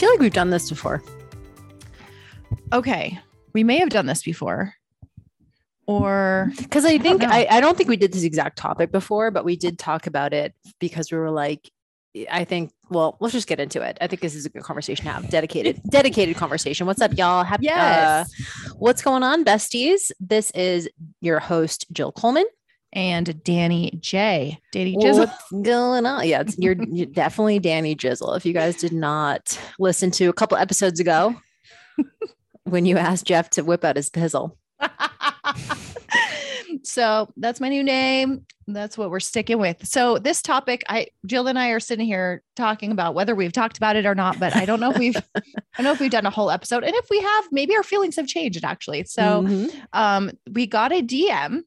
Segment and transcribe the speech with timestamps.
[0.00, 1.02] Feel like we've done this before.
[2.72, 3.18] Okay.
[3.52, 4.74] We may have done this before.
[5.86, 7.46] Or because I think don't I.
[7.50, 10.54] I, don't think we did this exact topic before, but we did talk about it
[10.78, 11.68] because we were like,
[12.30, 13.98] I think, well, let's just get into it.
[14.00, 15.28] I think this is a good conversation to have.
[15.28, 16.86] Dedicated, dedicated conversation.
[16.86, 17.42] What's up, y'all?
[17.44, 18.30] Happy, Yes.
[18.30, 20.12] uh, what's going on, besties?
[20.20, 20.88] This is
[21.20, 22.46] your host, Jill Coleman.
[22.92, 24.58] And Danny J.
[24.72, 25.26] Danny Jizzle.
[25.26, 26.26] What's going on?
[26.26, 28.36] Yeah, it's, you're, you're definitely Danny Jizzle.
[28.36, 31.36] If you guys did not listen to a couple episodes ago
[32.64, 34.56] when you asked Jeff to whip out his pizzle.
[36.82, 38.46] so that's my new name.
[38.66, 39.84] That's what we're sticking with.
[39.86, 43.76] So this topic, I Jill and I are sitting here talking about whether we've talked
[43.76, 45.40] about it or not, but I don't know if we've I
[45.76, 46.84] don't know if we've done a whole episode.
[46.84, 49.04] And if we have, maybe our feelings have changed actually.
[49.04, 49.74] So Mhm.
[49.92, 51.62] um, we got a DM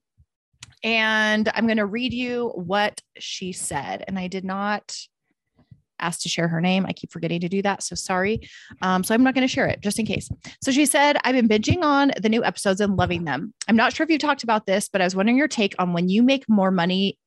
[0.84, 4.04] and I'm going to read you what she said.
[4.08, 4.98] And I did not
[6.00, 6.86] ask to share her name.
[6.86, 7.82] I keep forgetting to do that.
[7.82, 8.42] So sorry.
[8.82, 10.30] Um, so I'm not going to share it just in case.
[10.62, 13.54] So she said, I've been binging on the new episodes and loving them.
[13.68, 15.94] I'm not sure if you talked about this, but I was wondering your take on
[15.94, 17.18] when you make more money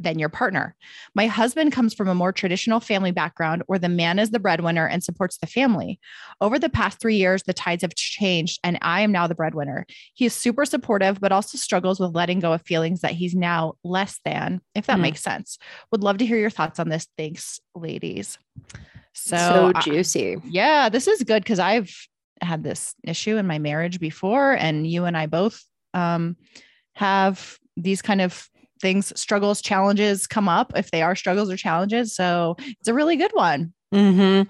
[0.00, 0.74] than your partner.
[1.14, 4.86] My husband comes from a more traditional family background where the man is the breadwinner
[4.86, 5.98] and supports the family.
[6.40, 9.86] Over the past three years, the tides have changed, and I am now the breadwinner.
[10.14, 13.74] He is super supportive, but also struggles with letting go of feelings that he's now
[13.82, 15.02] less than, if that Mhm.
[15.02, 15.58] makes sense.
[15.90, 17.06] Would love to hear your thoughts on this.
[17.16, 18.38] Thanks, ladies.
[19.12, 20.36] So, so I- juicy.
[20.44, 21.92] yeah, this is good because I've
[22.40, 25.60] had this issue in my marriage before, and you and I both
[25.94, 26.36] um,
[26.94, 28.48] have these kind of
[28.80, 32.14] things, struggles, challenges come up if they are struggles or challenges.
[32.14, 33.72] So it's a really good one.
[33.92, 34.42] hmm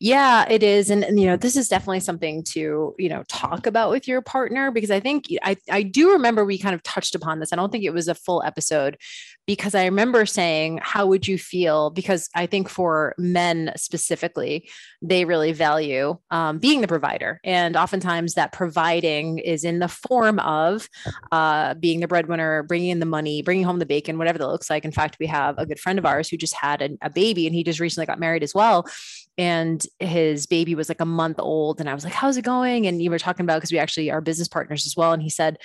[0.00, 0.90] Yeah, it is.
[0.90, 4.20] And, and, you know, this is definitely something to, you know, talk about with your
[4.20, 7.52] partner because I think I, I do remember we kind of touched upon this.
[7.52, 8.98] I don't think it was a full episode
[9.46, 11.90] because I remember saying, how would you feel?
[11.90, 14.68] Because I think for men specifically,
[15.02, 17.40] they really value um, being the provider.
[17.44, 20.88] And oftentimes that providing is in the form of
[21.30, 24.70] uh, being the breadwinner, bringing in the money, bringing home the bacon, whatever that looks
[24.70, 24.84] like.
[24.84, 27.46] In fact, we have a good friend of ours who just had a, a baby
[27.46, 28.86] and he just recently got married as well.
[29.36, 31.80] And his baby was like a month old.
[31.80, 32.86] And I was like, how's it going?
[32.86, 35.12] And you were talking about because we actually are business partners as well.
[35.12, 35.58] And he said,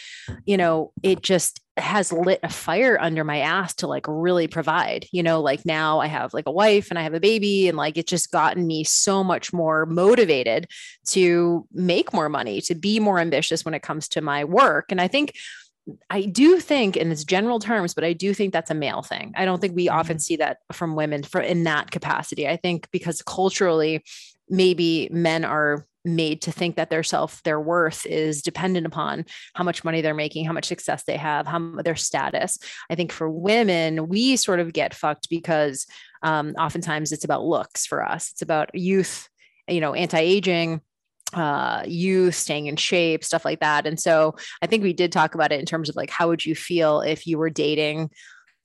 [0.45, 5.05] you know, it just has lit a fire under my ass to like really provide.
[5.11, 7.77] You know, like now I have like a wife and I have a baby, and
[7.77, 10.67] like it's just gotten me so much more motivated
[11.07, 14.91] to make more money, to be more ambitious when it comes to my work.
[14.91, 15.35] And I think
[16.09, 19.33] I do think, in its general terms, but I do think that's a male thing.
[19.35, 22.47] I don't think we often see that from women for in that capacity.
[22.47, 24.03] I think because culturally,
[24.49, 29.63] maybe men are made to think that their self their worth is dependent upon how
[29.63, 32.57] much money they're making how much success they have how their status
[32.89, 35.85] i think for women we sort of get fucked because
[36.23, 39.27] um, oftentimes it's about looks for us it's about youth
[39.67, 40.81] you know anti-aging
[41.33, 43.85] uh youth staying in shape stuff like that.
[43.85, 46.45] And so i think we did talk about it in terms of like how would
[46.45, 48.09] you feel if you were dating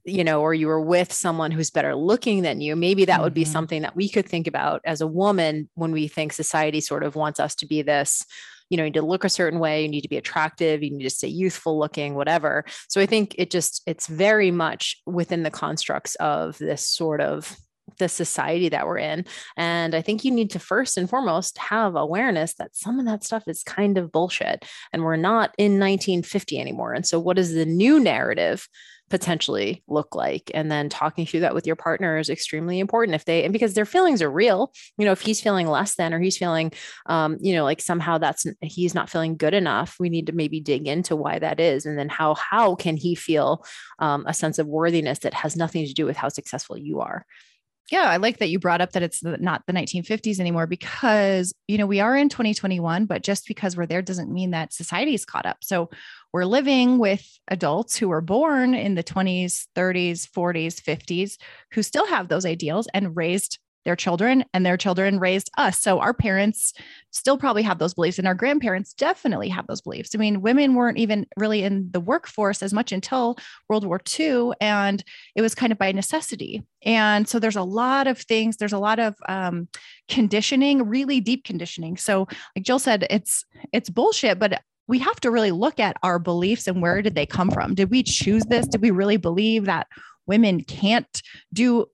[0.06, 2.76] you know or you were with someone who's better looking than you?
[2.76, 3.52] Maybe that would be Mhm.
[3.52, 7.16] something that we could think about as a woman when we think society sort of
[7.16, 8.22] wants us to be this
[8.70, 10.91] you know you need to look a certain way you need to be attractive you
[10.91, 12.64] need to stay youthful looking whatever.
[12.88, 17.56] So i think it just it's very much within the constructs of this sort of
[17.99, 19.25] the society that we're in
[19.56, 23.22] and i think you need to first and foremost have awareness that some of that
[23.22, 27.53] stuff is kind of bullshit and we're not in 1950 anymore and so what is
[27.53, 28.67] the new narrative
[29.11, 30.50] potentially look like?
[30.55, 33.75] And then talking through that with your partner is extremely important if they and because
[33.75, 36.73] their feelings are real you know if he's feeling less than or he's feeling
[37.06, 40.61] um you know like somehow that's he's not feeling good enough we need to maybe
[40.61, 43.64] dig into why that is and then how how can he feel
[43.99, 47.26] um, a sense of worthiness that has nothing to do with how successful you are
[47.92, 51.76] Yeah, I like that you brought up that it's not the 1950s anymore because, you
[51.76, 55.44] know, we are in 2021, but just because we're there doesn't mean that society's caught
[55.44, 55.58] up.
[55.60, 55.90] So
[56.32, 61.36] we're living with adults who were born in the 20s, 30s, 40s, 50s
[61.72, 65.81] who still have those ideals and raised their children and their children raised us.
[65.81, 66.72] So our parents
[67.10, 70.14] still probably have those beliefs and our grandparents definitely have those beliefs.
[70.14, 73.36] I mean, women weren't even really in the workforce as much until
[73.69, 75.04] World War II and
[75.34, 76.64] it was kind of by necessity.
[76.84, 79.69] And so there's a lot of things, there's a lot of um,
[80.08, 81.96] conditioning, really deep conditioning.
[81.96, 82.26] So
[82.56, 86.66] like Jill said, it's it's bullshit, but we have to really look at our beliefs
[86.66, 87.75] and where did they come from?
[87.75, 88.66] Did we choose this?
[88.66, 89.86] Did we really believe that
[90.26, 91.22] women can't
[91.52, 91.86] do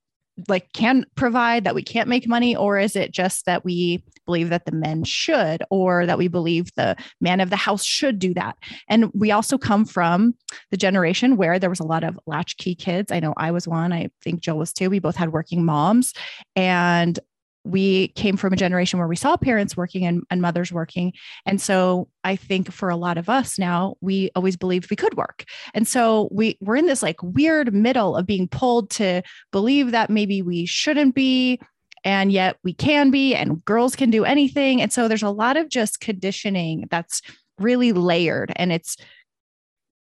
[0.49, 4.51] like can provide that we can't make money or is it just that we believe
[4.51, 8.35] that the men should or that we believe the man of the house should do
[8.35, 8.57] that?
[8.89, 10.35] And we also come from
[10.71, 13.11] the generation where there was a lot of latchkey kids.
[13.11, 13.93] I know i was one.
[13.93, 14.91] I think jill was too.
[14.91, 16.13] We both had working moms.
[16.55, 17.19] And
[17.65, 21.13] we came from a generation where we saw parents working and, and, mothers working.
[21.45, 25.15] And so I think for a lot of us now, we always believed we could
[25.17, 25.45] work.
[25.75, 29.23] And so we, we're in this like weird middle of being pulled to
[29.53, 31.61] believe that maybe we shouldn't be,
[32.03, 34.81] and yet we can be, and girls can do anything.
[34.81, 37.21] And so there's a lot of just conditioning that's
[37.59, 38.97] really layered and it's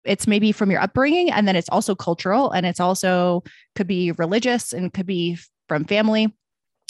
[0.03, 3.43] it's maybe from your upbringing and then it's also cultural and it's also
[3.75, 5.37] could be religious and could be
[5.67, 6.33] from family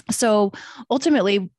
[0.09, 0.51] so
[0.89, 1.49] ultimately,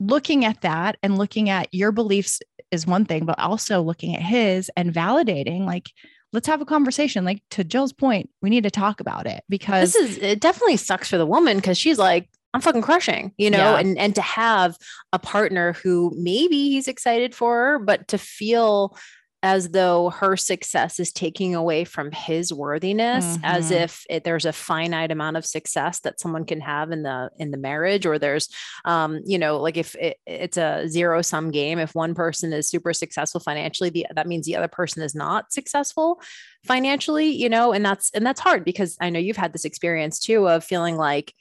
[0.00, 2.40] looking at that and looking at your beliefs
[2.70, 5.90] is one thing, but also looking at his and validating, like,
[6.32, 7.24] let's have a conversation.
[7.24, 10.76] Like to Jill's point, we need to talk about it because this is it definitely
[10.76, 13.78] sucks for the woman because she's like, I'm fucking crushing, you know, yeah.
[13.78, 14.76] and and to have
[15.12, 18.96] a partner who maybe he's excited for her, but to feel
[19.42, 23.44] as though her success is taking away from his worthiness mm-hmm.
[23.44, 27.30] as if it, there's a finite amount of success that someone can have in the
[27.38, 28.48] in the marriage or there's
[28.84, 32.68] um you know like if it, it's a zero sum game if one person is
[32.68, 36.20] super successful financially the, that means the other person is not successful
[36.66, 40.18] financially you know and that's and that's hard because i know you've had this experience
[40.18, 41.32] too of feeling like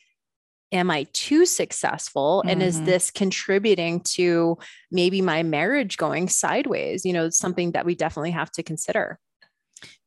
[0.71, 2.41] am I too successful?
[2.41, 2.67] And mm-hmm.
[2.67, 4.57] is this contributing to
[4.91, 7.05] maybe my marriage going sideways?
[7.05, 9.19] You know, something that we definitely have to consider.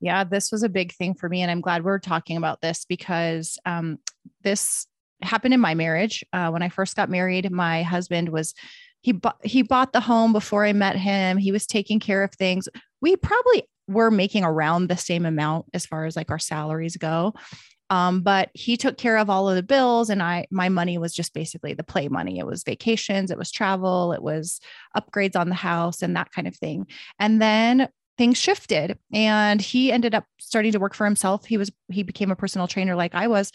[0.00, 1.42] Yeah, this was a big thing for me.
[1.42, 3.98] And I'm glad we're talking about this because um,
[4.42, 4.86] this
[5.22, 6.24] happened in my marriage.
[6.32, 8.54] Uh, when I first got married, my husband was.
[9.02, 11.38] He bought he bought the home before I met him.
[11.38, 12.68] He was taking care of things.
[13.00, 17.32] We probably were making around the same amount as far as like our salaries go.
[17.90, 21.12] Um, but he took care of all of the bills and I my money was
[21.12, 22.38] just basically the play money.
[22.38, 24.60] It was vacations, it was travel, it was
[24.96, 26.86] upgrades on the house and that kind of thing.
[27.18, 31.44] And then things shifted and he ended up starting to work for himself.
[31.44, 33.50] He was he became a personal trainer like I was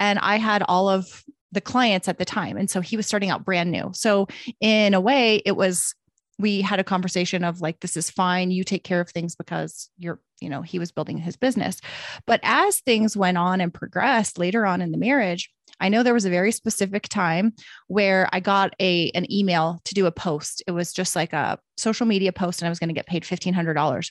[0.00, 3.30] and I had all of the clients at the time and so he was starting
[3.30, 3.90] out brand new.
[3.94, 4.26] So
[4.60, 5.94] in a way it was
[6.38, 9.90] we had a conversation of like this is fine you take care of things because
[9.96, 11.80] you're you know he was building his business
[12.26, 15.50] but as things went on and progressed later on in the marriage
[15.80, 17.52] i know there was a very specific time
[17.88, 21.58] where i got a an email to do a post it was just like a
[21.76, 24.10] social media post and i was going to get paid $1500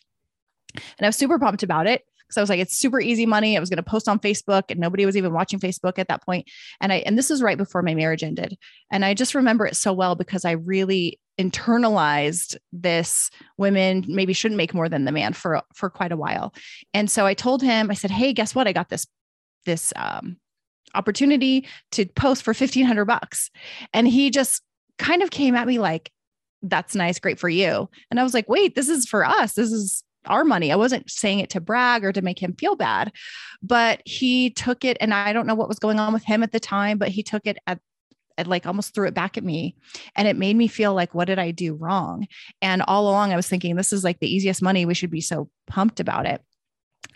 [0.76, 3.56] and i was super pumped about it because I was like, it's super easy money.
[3.56, 6.24] I was going to post on Facebook and nobody was even watching Facebook at that
[6.24, 6.50] point.
[6.82, 8.58] And I, and this is right before my marriage ended.
[8.92, 14.58] And I just remember it so well because I really internalized this women maybe shouldn't
[14.58, 16.54] make more than the man for for quite a while
[16.94, 19.06] and so i told him i said hey guess what i got this
[19.66, 20.38] this um,
[20.94, 23.50] opportunity to post for 1500 bucks
[23.94, 24.62] and he just
[24.98, 26.10] kind of came at me like
[26.62, 29.72] that's nice great for you and i was like wait this is for us this
[29.72, 30.72] is our money.
[30.72, 33.12] I wasn't saying it to brag or to make him feel bad,
[33.62, 34.98] but he took it.
[35.00, 37.24] And I don't know what was going on with him at the time, but he
[37.24, 37.80] took it at
[38.38, 39.76] it like almost threw it back at me
[40.16, 42.28] and it made me feel like what did i do wrong?
[42.62, 44.86] And all along i was thinking this is like the easiest money.
[44.86, 46.42] We should be so pumped about it.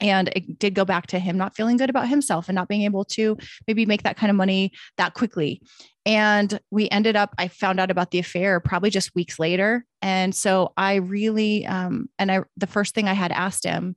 [0.02, 2.84] And it did go back to him not feeling good about himself and not being
[2.84, 5.62] able to maybe make that kind of money that quickly.
[6.06, 9.86] And we ended up i found out about the affair probably just weeks later.
[10.02, 13.96] And so i really um and i the first thing i had asked him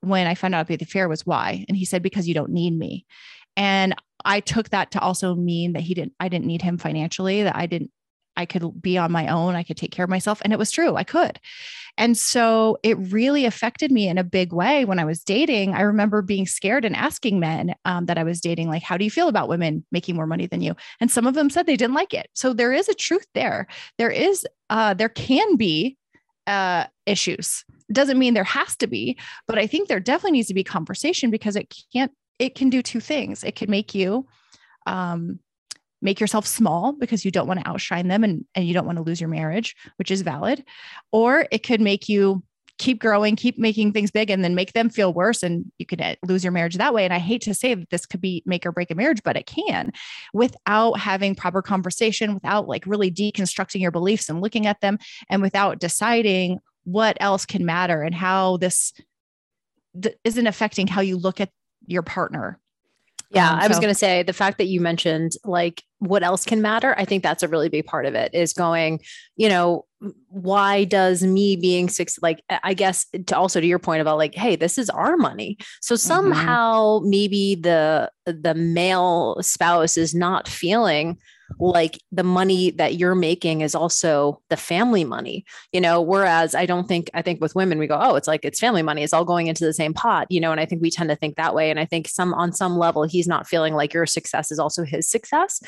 [0.00, 1.64] when i found out about the affair was why.
[1.68, 3.06] And he said because you don't need me
[3.56, 3.94] and
[4.24, 7.56] I took that to also mean that he didn't, I didn't need him financially, that
[7.56, 7.90] I didn't,
[8.36, 9.54] I could be on my own.
[9.54, 10.40] I could take care of myself.
[10.42, 10.96] And it was true.
[10.96, 11.38] I could.
[11.96, 15.74] And so it really affected me in a big way when I was dating.
[15.74, 19.04] I remember being scared and asking men um, that I was dating, like, how do
[19.04, 20.74] you feel about women making more money than you?
[21.00, 22.28] And some of them said they didn't like it.
[22.34, 23.68] So there is a truth there.
[23.98, 25.96] There is, uh, there can be
[26.48, 27.64] uh, issues.
[27.92, 31.30] Doesn't mean there has to be, but I think there definitely needs to be conversation
[31.30, 33.44] because it can't it can do two things.
[33.44, 34.26] It can make you
[34.86, 35.38] um,
[36.02, 38.98] make yourself small because you don't want to outshine them and, and you don't want
[38.98, 40.62] to lose your marriage, which is valid.
[41.12, 42.42] Or it could make you
[42.78, 45.42] keep growing, keep making things big, and then make them feel worse.
[45.42, 47.04] And you could uh, lose your marriage that way.
[47.04, 49.36] And I hate to say that this could be make or break a marriage, but
[49.36, 49.92] it can
[50.32, 54.98] without having proper conversation, without like really deconstructing your beliefs and looking at them,
[55.30, 58.92] and without deciding what else can matter and how this
[60.24, 61.50] isn't affecting how you look at
[61.86, 62.60] your partner
[63.34, 66.44] yeah, um, I was going to say the fact that you mentioned like what else
[66.44, 66.94] can matter.
[66.96, 69.00] I think that's a really big part of it is going,
[69.36, 69.86] you know,
[70.28, 74.34] why does me being six, like, I guess to also to your point about like,
[74.34, 75.56] hey, this is our money.
[75.80, 76.06] So mm-hmm.
[76.06, 77.10] somehow mm-hmm.
[77.10, 81.18] maybe the, the male spouse is not feeling
[81.58, 86.66] like the money that you're making is also the family money you know whereas i
[86.66, 89.12] don't think i think with women we go oh it's like it's family money it's
[89.12, 91.36] all going into the same pot you know and i think we tend to think
[91.36, 94.50] that way and i think some on some level he's not feeling like your success
[94.50, 95.60] is also his success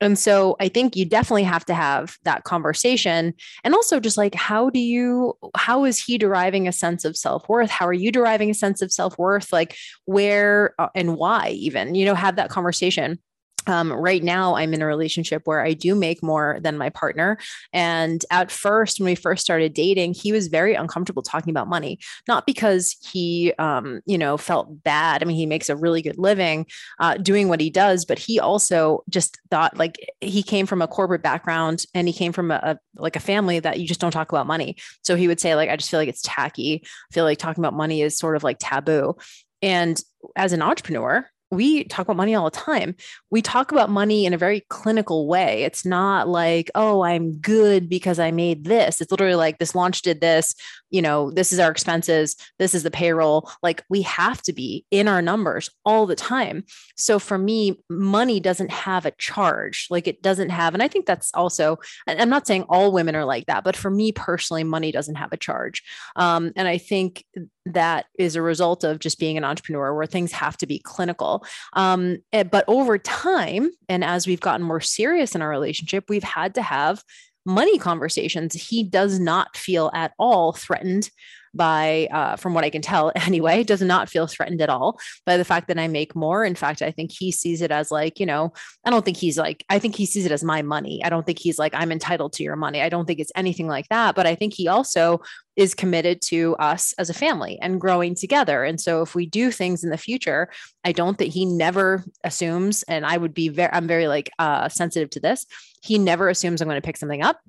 [0.00, 3.32] and so I think you definitely have to have that conversation.
[3.62, 7.48] And also just like, how do you, how is he deriving a sense of self
[7.48, 7.70] worth?
[7.70, 9.52] How are you deriving a sense of self worth?
[9.52, 9.76] Like,
[10.06, 13.20] where uh, and why even, you know, have that conversation
[13.66, 17.38] um, right now i'm in a relationship where i do make more than my partner.
[17.72, 21.98] And at first when we first started dating he was very uncomfortable talking about money
[22.28, 25.22] not because he um, you know felt bad.
[25.22, 26.66] I mean he makes a really good living
[26.98, 30.88] uh, doing what he does but he also just thought like he came from a
[30.88, 34.12] corporate background and he came from a, a like a family that you just don't
[34.12, 34.76] talk about money.
[35.02, 36.82] So he would say like i just feel like it's tacky.
[36.84, 39.16] I feel like talking about money is sort of like taboo.
[39.62, 40.00] And
[40.36, 42.94] as an entrepreneur we talk about money all the time.
[43.30, 45.62] We talk about money in a very clinical way.
[45.64, 49.00] It's not like, oh, I'm good because I made this.
[49.00, 50.54] It's literally like this launch did this,
[50.90, 53.50] you know, this is our expenses, this is the payroll.
[53.62, 56.64] Like we have to be in our numbers all the time.
[56.96, 59.86] So for me, money doesn't have a charge.
[59.90, 63.24] Like it doesn't have, and I think that's also, I'm not saying all women are
[63.24, 65.82] like that, but for me personally, money doesn't have a charge.
[66.16, 67.24] Um, and I think
[67.66, 71.44] that is a result of just being an entrepreneur where things have to be clinical.
[71.72, 76.24] Um, eh, but over time, and as we've gotten more serious in our relationship, we've
[76.24, 77.02] had to have
[77.44, 78.54] money conversations.
[78.54, 81.10] He does not feel at all threatened
[81.54, 85.36] by, uh, from what I can tell anyway, does not feel threatened at all by
[85.36, 86.44] the fact that I make more.
[86.44, 88.52] In fact, I think he sees it as like, you know,
[88.84, 91.02] I don't think he's like, I think he sees it as my money.
[91.04, 92.82] I don't think he's like, I'm entitled to your money.
[92.82, 94.14] I don't think it's anything like that.
[94.14, 95.20] But I think he also
[95.56, 98.64] is committed to us as a family and growing together.
[98.64, 100.48] And so if we do things in the future,
[100.84, 104.68] I don't think he never assumes, and I would be very, I'm very like uh,
[104.68, 105.46] sensitive to this.
[105.84, 107.40] He never assumes I'm going to pick something up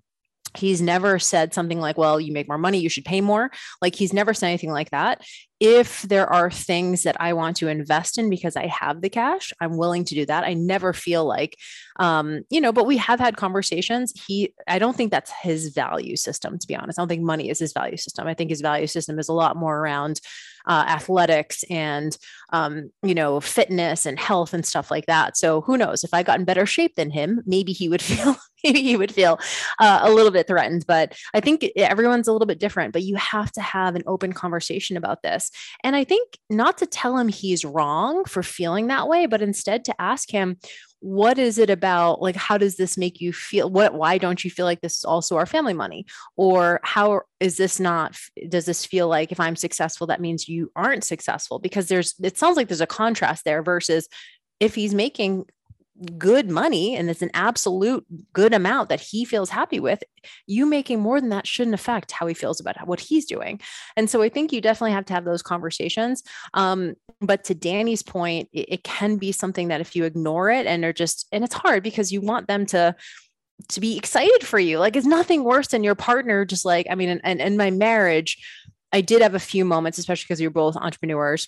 [0.56, 3.52] he's never said something like well you make more money you should pay more
[3.82, 5.22] like he's never said anything like that
[5.60, 9.54] if there are things that I want to invest in because I have the cash,
[9.62, 10.44] I'm willing to do that.
[10.44, 11.58] I never feel like,
[11.98, 14.14] um, you know, but we have had conversations.
[14.28, 17.00] He, I don't think that's his value system, to be honest.
[17.00, 18.28] I don't think money is his value system.
[18.28, 20.20] I think his value system is a lot more around
[20.68, 22.18] uh, athletics and,
[22.52, 25.38] um, you know, fitness and health and stuff like that.
[25.38, 26.04] So who knows?
[26.04, 29.14] If I got in better shape than him, maybe he would feel, maybe he would
[29.14, 29.40] feel
[29.80, 30.86] uh, a little bit threatened.
[30.88, 32.94] But I think everyone's a little bit different.
[32.94, 35.52] But you have to have an open conversation about this this.
[35.84, 39.86] And I think not to tell him he's wrong for feeling that way, but instead
[39.86, 40.58] to ask him,
[41.00, 43.70] what is it about like how does this make you feel?
[43.70, 46.06] What why don't you feel like this is also our family money?
[46.36, 48.18] Or how is this not
[48.50, 51.60] does this feel like if i'm successful that means you aren't successful?
[51.60, 54.08] Because there's it sounds like there's a contrast there versus
[54.60, 55.46] if he's making
[56.18, 60.04] good money and it's an absolute good amount that he feels happy with,
[60.46, 63.62] you making more than that shouldn't affect how he feels about what he's doing.
[63.96, 66.24] And so I think you definitely have to have those conversations.
[66.54, 70.66] Um, but to Danny's point, it, it can be something that if you ignore it
[70.66, 72.96] and are just, and it's hard because you want them to
[73.70, 74.80] to be excited for you.
[74.80, 78.38] Like it's nothing worse than your partner just like, I mean, and in my marriage,
[78.92, 81.48] I did have a few moments, especially because you're both entrepreneurs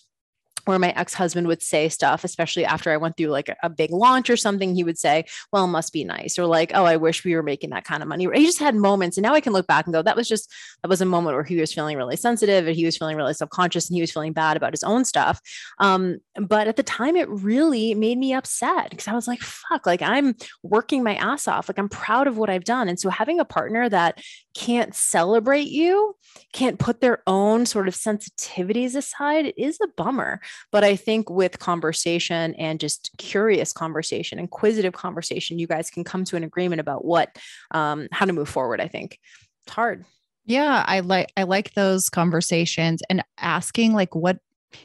[0.68, 4.30] where my ex-husband would say stuff especially after i went through like a, big launch
[4.30, 7.36] or something he would say well must be nice or like oh i wish we
[7.36, 8.28] were making that kind of money.
[8.34, 10.52] He just had moments and now i can look back and go that was just
[10.82, 13.34] that was a moment where he was feeling really sensitive and he was feeling really
[13.34, 15.42] self-conscious and he was feeling bad about his own stuff.
[15.80, 19.86] Um, but at the time it really made me upset because i was like fuck
[19.86, 21.70] like i'm working my ass off.
[21.70, 22.88] Like i'm proud of what i've done.
[22.88, 24.20] And so having a partner that
[24.58, 26.16] can't celebrate you
[26.52, 31.30] can't put their own sort of sensitivities aside it is a bummer but I think
[31.30, 36.82] with conversation and just curious conversation, inquisitive conversation, you guys can come to an agreement
[36.82, 37.38] about what,
[37.72, 38.82] um, how to move forward.
[38.82, 39.20] I think
[39.66, 40.06] it's hard.
[40.46, 44.38] Yeah, I like I like those conversations and asking like what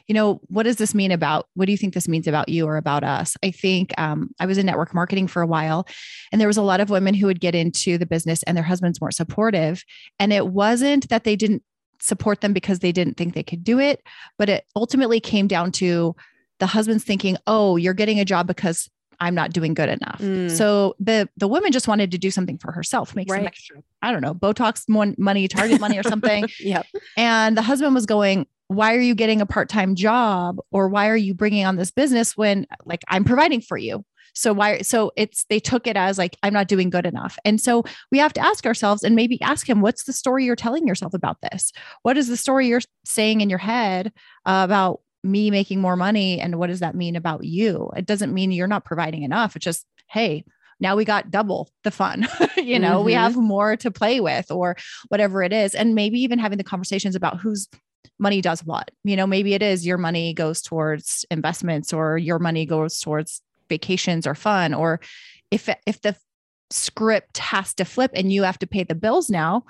[0.07, 2.65] you know what does this mean about what do you think this means about you
[2.65, 5.85] or about us i think um, i was in network marketing for a while
[6.31, 8.63] and there was a lot of women who would get into the business and their
[8.63, 9.83] husbands weren't supportive
[10.19, 11.63] and it wasn't that they didn't
[12.03, 14.03] support them because they didn't think they could do it.
[14.37, 16.15] But it ultimately came down to
[16.59, 20.19] the husband's thinking, oh, you're getting a job because I'm not doing good enough.
[20.19, 20.51] Mm.
[20.51, 24.11] So the the woman just wanted to do something for herself, make some extra, I
[24.11, 26.45] don't know, Botox mon- money, Target money or something.
[26.59, 26.85] Yep.
[27.17, 30.57] And the husband was going, Why are you getting a part time job?
[30.71, 34.03] Or why are you bringing on this business when, like, I'm providing for you?
[34.35, 34.81] So, why?
[34.81, 37.37] So, it's they took it as like, I'm not doing good enough.
[37.45, 40.55] And so, we have to ask ourselves and maybe ask him, What's the story you're
[40.55, 41.71] telling yourself about this?
[42.01, 44.11] What is the story you're saying in your head
[44.45, 46.39] about me making more money?
[46.41, 47.91] And what does that mean about you?
[47.95, 49.55] It doesn't mean you're not providing enough.
[49.55, 50.43] It's just, Hey,
[50.79, 52.27] now we got double the fun.
[52.57, 53.17] you know, we Mhm.
[53.17, 54.75] have more to play with or
[55.09, 55.75] whatever it is.
[55.75, 57.67] And maybe even having the conversations about whose
[58.19, 58.91] money does what.
[59.03, 63.41] You know, maybe it is your money goes towards investments or your money goes towards
[63.69, 64.73] vacations or fun.
[64.73, 64.99] Or
[65.51, 66.15] if if the
[66.69, 69.63] script has to flip and you have to pay the bills now,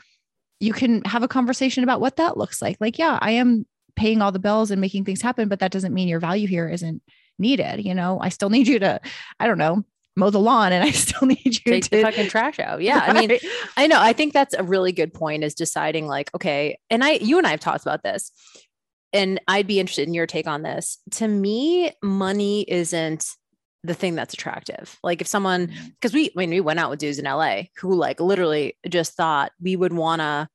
[0.60, 2.78] you can have a conversation about what that looks like.
[2.80, 5.94] Like, yeah, I am paying all the bills and making things happen, but that doesn't
[5.94, 7.02] mean your value here isn't
[7.38, 7.84] needed.
[7.86, 9.02] You know, I still need you to,
[9.40, 9.84] I don't know,
[10.16, 12.82] mow the lawn and I still need you Take to the fucking trash out.
[12.82, 13.04] Yeah.
[13.06, 13.38] I mean,
[13.78, 14.00] I know.
[14.00, 17.48] I think that's a really good point is deciding like, okay, and I you and
[17.48, 18.32] I have talked about this.
[19.12, 20.98] And I'd be interested in your take on this.
[21.12, 23.24] To me, money isn't
[23.84, 24.98] the thing that's attractive.
[25.04, 25.92] Like if someone mm.
[26.00, 29.52] because we when we went out with dudes in LA who like literally just thought
[29.62, 30.48] we would want to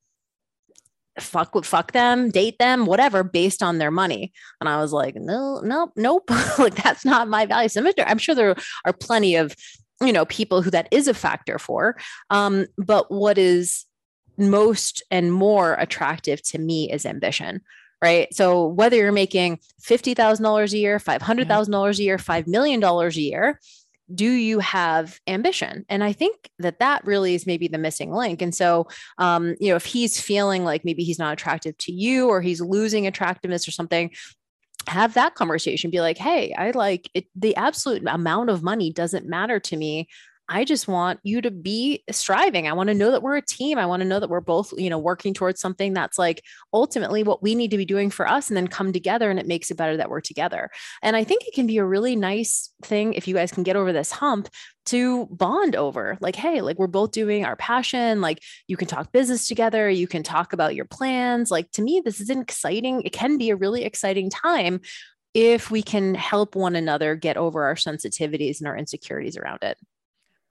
[1.21, 4.31] fuck with fuck them, date them, whatever, based on their money.
[4.59, 6.29] And I was like, no, no, nope.
[6.59, 7.69] like that's not my value.
[7.69, 9.55] So I'm sure- I'm sure there are plenty of
[10.01, 11.97] you know people who that is a factor for
[12.29, 13.85] um, but what is
[14.37, 17.61] most and more attractive to me is ambition
[18.01, 23.59] right so whether you're making $50000 a year $500000 a year $5 million a year
[24.13, 25.85] do you have ambition?
[25.89, 28.41] And i think that that really is maybe the missing link.
[28.41, 28.87] And so
[29.17, 32.61] um, you know if he's feeling like maybe he's not attractive to you or he's
[32.61, 34.11] losing attractiveness or something
[34.87, 35.91] have that conversation.
[35.91, 37.25] Be like hey i like it.
[37.35, 40.07] The absolute amount of money doesn't matter to me
[40.49, 42.67] i just want you to be striving.
[42.67, 43.77] I want to know that we're a team.
[43.77, 47.23] I want to know that we're both you know working towards something that's like ultimately
[47.23, 49.71] what we need to be doing for us and then come together and it makes
[49.71, 50.69] it better that we're together.
[51.01, 53.75] And i think it can be a really nice thing if you guys can get
[53.75, 54.49] over this hump
[54.87, 56.17] to bond over.
[56.19, 58.21] Like hey like we're both doing our passion.
[58.21, 59.89] Like you can talk business together.
[59.89, 61.51] You can talk about your plans.
[61.51, 64.81] Like to me this is an exciting it can be a really exciting time
[65.35, 69.77] if we can help one another get over our sensitivities and our insecurities around it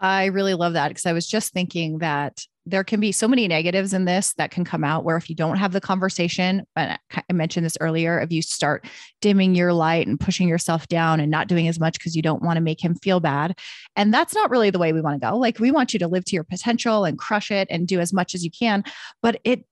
[0.00, 3.48] I really love that because I was just thinking that there can be so many
[3.48, 6.92] negatives in this that can come out where if you don't have the conversation, and
[6.92, 8.86] I I mentioned this earlier, if you start
[9.20, 12.42] dimming your light and pushing yourself down and not doing as much because you don't
[12.42, 13.58] want to make him feel bad.
[13.96, 15.36] And that's not really the way we want to go.
[15.36, 18.12] Like we want you to live to your potential and crush it and do as
[18.12, 18.84] much as you can.
[19.22, 19.64] But it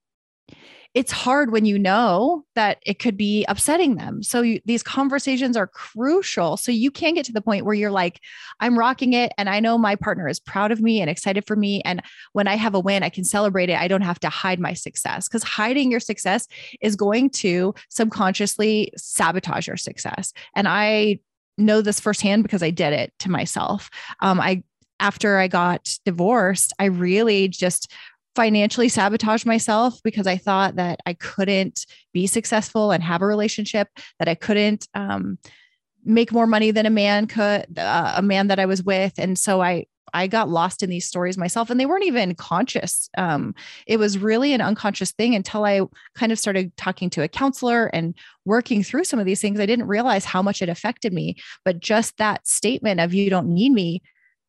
[0.97, 4.23] it's hard when you know that it could be upsetting them.
[4.23, 6.57] So you, these conversations are crucial.
[6.57, 8.19] So you can get to the point where you're like,
[8.61, 9.31] I'm rocking it.
[9.37, 11.83] And I know my partner is proud of me and excited for me.
[11.83, 13.79] And when I have a win, I can celebrate it.
[13.79, 16.49] I don't have to hide my success because hiding your success
[16.81, 20.33] is going to subconsciously sabotage your success.
[20.55, 21.19] And I
[21.59, 23.91] know this firsthand because I did it to myself.
[24.21, 24.63] Um, I,
[24.99, 27.93] after I got divorced, I really just
[28.37, 33.89] financially sabotage myself because I thought that I couldn't be successful and have a relationship,
[34.19, 35.39] that I couldn't um,
[36.05, 39.15] make more money than a man could, uh, a man that I was with.
[39.19, 43.09] And so I, I got lost in these stories myself and they weren't even conscious.
[43.19, 43.55] Um,
[43.87, 45.81] it was really an unconscious thing until I
[46.15, 49.59] kind of started talking to a counselor and working through some of these things.
[49.59, 53.49] I didn't realize how much it affected me, but just that statement of you don't
[53.49, 54.03] need me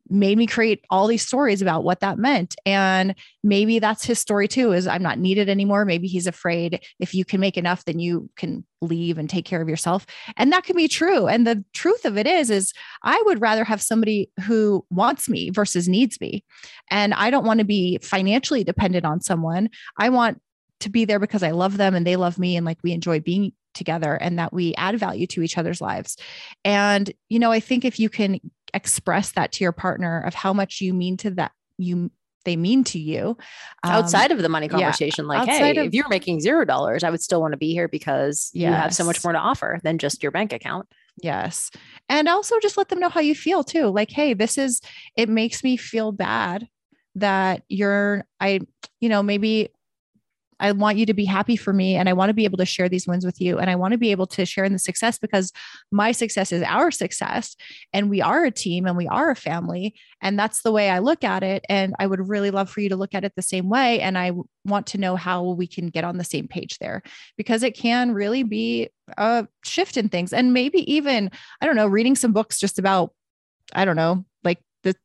[0.10, 2.56] made me create all these stories about what that meant.
[2.66, 5.86] And maybe that's his story too is i'm not needed anymore.
[5.86, 9.62] Maybe he's afraid if you can make enough then you can leave and take care
[9.62, 10.06] of yourself.
[10.36, 11.28] And that can be true.
[11.28, 15.50] And the truth of it is is i would rather have somebody who wants me
[15.50, 16.44] versus needs me.
[16.90, 19.70] And i don't want to be financially dependent on someone.
[19.98, 20.42] I want
[20.80, 23.20] to be there because i love them and they love me and like we enjoy
[23.20, 26.18] being together and that we add value to each other's lives.
[26.66, 28.40] And you know i think if you can
[28.74, 32.12] express that to your partner of how much you mean to that you
[32.46, 33.38] they mean to you.
[33.84, 37.04] Um, outside of the money yeah, conversation like hey of- if you're making zero dollars
[37.04, 39.80] i would still want to be here because you have so much more to offer
[39.84, 40.88] than just your bank account.
[41.22, 41.72] Yes.
[42.10, 43.88] And also just let them know how you feel too.
[43.88, 44.82] Like hey this is
[45.16, 46.68] it makes me feel bad
[47.16, 48.60] that you're i
[49.02, 49.70] you know maybe
[50.60, 52.66] I want you to be happy for me and I want to be able to
[52.66, 54.80] share these wins with you and I want to be able to share in the
[54.80, 55.52] success because
[55.92, 57.56] my success is our success
[57.94, 61.00] and we are a team and we are a family and that's the way I
[61.00, 63.42] look at it and I would really love for you to look at it the
[63.42, 64.32] same way and I
[64.66, 67.04] want to know how we can get on the same page there
[67.38, 71.88] because it can really be a shift in things and maybe even I don't know
[71.88, 73.14] reading some books just about
[73.74, 74.96] I don't know like the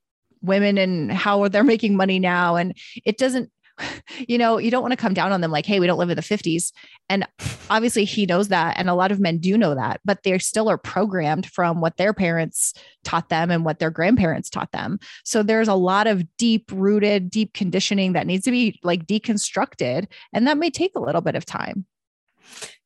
[0.41, 3.51] women and how they're making money now and it doesn't
[4.29, 6.11] you know, you don't want to come down on them like, hey, we don't live
[6.11, 6.73] in the 50s.
[7.09, 7.27] And
[7.71, 8.79] obviously he knows that.
[8.79, 11.97] And a lot of men do know that, but they still are programmed from what
[11.97, 14.99] their parents taught them and what their grandparents taught them.
[15.25, 20.07] So there's a lot of deep rooted, deep conditioning that needs to be like deconstructed.
[20.33, 21.87] And that may take a little bit of time.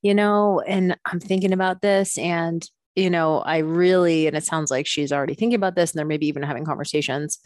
[0.02, 4.70] You know, and I'm thinking about this and you know, I really, and it sounds
[4.70, 7.38] like she's already thinking about this and they're maybe even having conversations.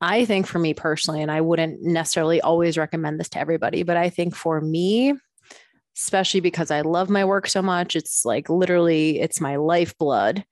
[0.00, 3.96] I think for me personally, and I wouldn't necessarily always recommend this to everybody, but
[3.96, 5.14] I think for me,
[5.96, 10.44] especially because I love my work so much, it's like literally it's my lifeblood.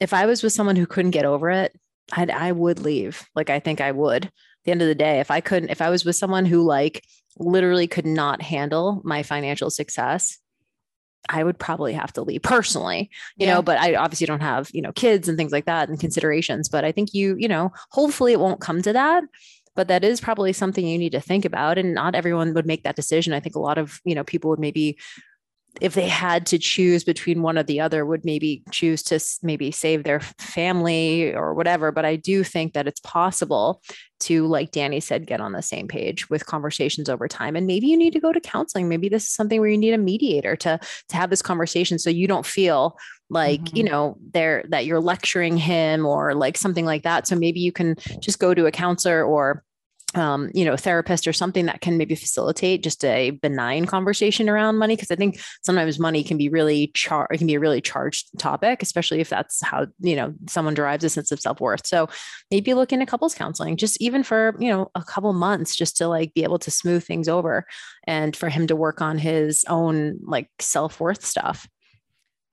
[0.00, 1.76] If I was with someone who couldn't get over it,
[2.12, 3.26] I'd, I would leave.
[3.34, 4.26] Like I think I would.
[4.26, 4.30] At
[4.64, 7.04] the end of the day, if I couldn't, if I was with someone who like
[7.38, 10.38] literally could not handle my financial success,
[11.28, 13.54] I would probably have to leave personally, you yeah.
[13.54, 16.68] know, but I obviously don't have, you know, kids and things like that and considerations.
[16.68, 19.24] But I think you, you know, hopefully it won't come to that.
[19.76, 21.78] But that is probably something you need to think about.
[21.78, 23.32] And not everyone would make that decision.
[23.32, 24.98] I think a lot of, you know, people would maybe
[25.80, 29.70] if they had to choose between one or the other would maybe choose to maybe
[29.70, 33.82] save their family or whatever but i do think that it's possible
[34.20, 37.86] to like danny said get on the same page with conversations over time and maybe
[37.86, 40.56] you need to go to counseling maybe this is something where you need a mediator
[40.56, 42.96] to to have this conversation so you don't feel
[43.30, 43.76] like mm-hmm.
[43.76, 47.72] you know there that you're lecturing him or like something like that so maybe you
[47.72, 49.64] can just go to a counselor or
[50.14, 54.76] um, you know, therapist or something that can maybe facilitate just a benign conversation around
[54.76, 54.96] money.
[54.96, 58.38] Cause I think sometimes money can be really char it can be a really charged
[58.38, 61.86] topic, especially if that's how, you know, someone derives a sense of self-worth.
[61.86, 62.08] So
[62.50, 66.08] maybe look into couples counseling, just even for, you know, a couple months, just to
[66.08, 67.66] like be able to smooth things over
[68.06, 71.68] and for him to work on his own like self-worth stuff.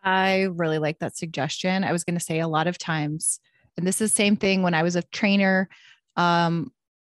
[0.03, 1.83] I really like that suggestion.
[1.83, 3.39] I was going to say a lot of times,
[3.77, 5.69] and this is the same thing when I was a trainer.
[6.15, 6.71] Um,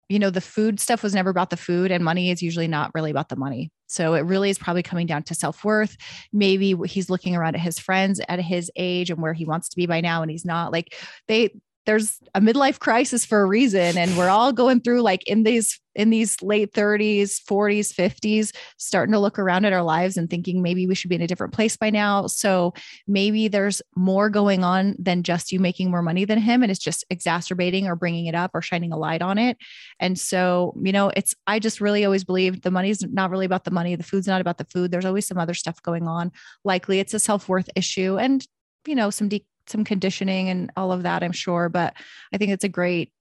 [0.09, 2.91] you know, the food stuff was never about the food, and money is usually not
[2.95, 3.71] really about the money.
[3.87, 5.97] So it really is probably coming down to self worth.
[6.33, 9.77] Maybe he's looking around at his friends at his age and where he wants to
[9.77, 10.95] be by now, and he's not like
[11.27, 11.51] they
[11.87, 15.81] there's a midlife crisis for a reason and we're all going through like in these
[15.95, 20.63] in these late 30s 40s 50s starting to look around at our lives and thinking
[20.63, 22.27] maybe we should be in a different place by now.
[22.27, 22.75] So
[23.07, 26.79] maybe there's more going on than just you making more money than him and it's
[26.79, 29.57] just exacerbating or bringing it up or shining a light on it.
[29.99, 33.65] And so you know it's i just really always believe the money's not really about
[33.65, 34.91] the money the food's not about the food.
[34.91, 36.33] There's always some other stuff going on.
[36.65, 38.47] Likely it's a self-worth issue and
[38.87, 41.69] you know some de- some conditioning and all of that, I'm sure.
[41.69, 41.95] But
[42.33, 43.13] I think it's a great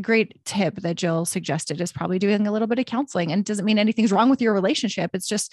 [0.00, 3.64] great tip that Jill suggested is probably doing a little bit of counseling and doesn't
[3.64, 5.10] mean anything's wrong with your relationship.
[5.14, 5.52] It's just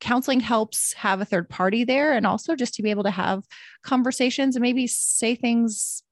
[0.00, 3.44] counseling helps have a third party there and also just to be able to have
[3.82, 6.02] conversations and maybe say things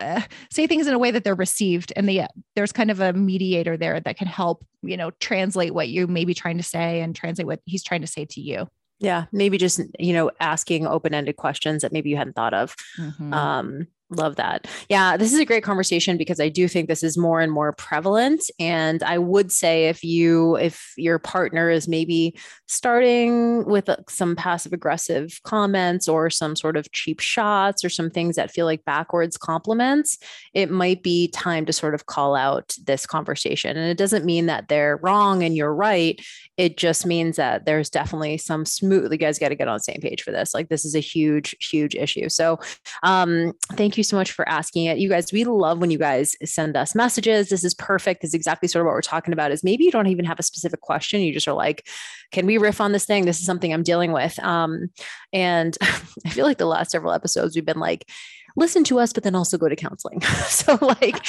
[0.00, 0.20] uh,
[0.52, 2.22] say things in a way that they're received and the,
[2.54, 6.24] there's kind of a mediator there that can help you know translate what you may
[6.24, 9.58] be trying to say and translate what he's trying to say to you yeah, maybe
[9.58, 12.74] just you know asking open-ended questions that maybe you hadn't thought of.
[12.98, 13.32] Mm-hmm.
[13.32, 14.66] Um, Love that.
[14.88, 17.72] Yeah, this is a great conversation because I do think this is more and more
[17.72, 18.42] prevalent.
[18.58, 24.36] And I would say if you, if your partner is maybe starting with uh, some
[24.36, 28.84] passive aggressive comments or some sort of cheap shots or some things that feel like
[28.84, 30.18] backwards compliments,
[30.52, 33.76] it might be time to sort of call out this conversation.
[33.76, 36.20] And it doesn't mean that they're wrong and you're right.
[36.56, 39.80] It just means that there's definitely some smooth, you guys got to get on the
[39.80, 40.54] same page for this.
[40.54, 42.28] Like this is a huge, huge issue.
[42.28, 42.60] So
[43.02, 44.98] um, thank you so much for asking it.
[44.98, 47.48] You guys, we love when you guys send us messages.
[47.48, 48.22] This is perfect.
[48.22, 50.38] This is exactly sort of what we're talking about is maybe you don't even have
[50.38, 51.20] a specific question.
[51.20, 51.86] You just are like,
[52.30, 53.24] can we riff on this thing?
[53.24, 54.38] This is something I'm dealing with.
[54.40, 54.90] Um,
[55.32, 58.08] and I feel like the last several episodes we've been like,
[58.56, 60.20] listen to us, but then also go to counseling.
[60.48, 61.26] so, like,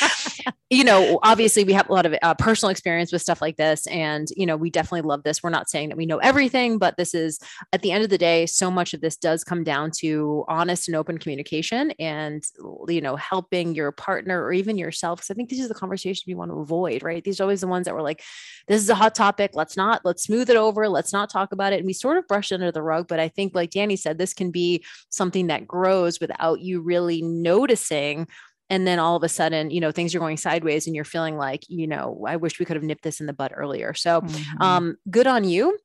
[0.69, 3.87] you know, obviously we have a lot of uh, personal experience with stuff like this.
[3.87, 5.41] And, you know, we definitely love this.
[5.41, 7.39] We're not saying that we know everything, but this is
[7.73, 10.87] at the end of the day, so much of this does come down to honest
[10.87, 12.43] and open communication and,
[12.87, 15.21] you know, helping your partner or even yourself.
[15.21, 17.23] Cause I think these are the conversations we want to avoid, right?
[17.23, 18.21] These are always the ones that were like,
[18.67, 19.51] this is a hot topic.
[19.53, 20.89] Let's not, let's smooth it over.
[20.89, 21.77] Let's not talk about it.
[21.77, 23.07] And we sort of brush it under the rug.
[23.07, 27.14] But I think, like Danny said, this can be something that grows without you really
[27.21, 28.27] really noticing
[28.69, 31.37] and then all of a sudden you know things are going sideways and you're feeling
[31.37, 34.21] like you know i wish we could have nipped this in the bud earlier so
[34.21, 34.61] Mhm.
[34.61, 35.77] um good on you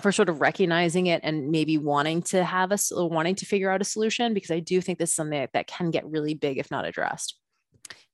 [0.00, 3.70] for sort of recognizing it and maybe wanting to have a s- wanting to figure
[3.70, 6.34] out a solution because i do think this is something that, that can get really
[6.34, 7.38] big if not addressed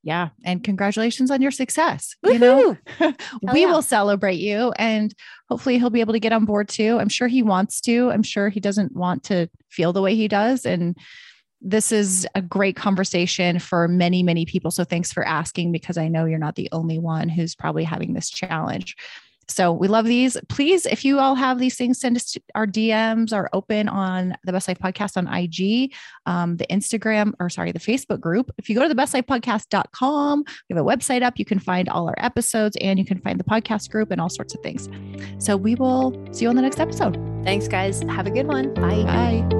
[0.02, 0.30] yeah.
[0.46, 2.16] And congratulations on your success.
[2.24, 2.74] You know,
[3.52, 3.66] we yeah.
[3.66, 5.14] will celebrate you and
[5.50, 6.98] hopefully he'll be able to get on board too.
[6.98, 8.10] I'm sure he wants to.
[8.10, 10.64] I'm sure he doesn't want to feel the way he does.
[10.64, 10.96] And
[11.60, 14.70] this is a great conversation for many, many people.
[14.70, 18.14] So thanks for asking because I know you're not the only one who's probably having
[18.14, 18.96] this challenge.
[19.50, 20.36] So we love these.
[20.48, 24.52] Please, if you all have these things, send us our DMs are open on the
[24.52, 25.92] Best Life Podcast on IG,
[26.26, 28.50] um, the Instagram, or sorry, the Facebook group.
[28.58, 31.38] If you go to the bestlifepodcast.com, we have a website up.
[31.38, 34.30] You can find all our episodes and you can find the podcast group and all
[34.30, 34.88] sorts of things.
[35.38, 37.16] So we will see you on the next episode.
[37.44, 39.59] thanks guys have a good one bye Bye.